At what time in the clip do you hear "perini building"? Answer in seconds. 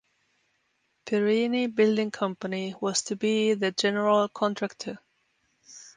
1.05-2.09